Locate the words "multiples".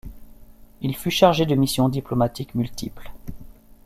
2.55-3.11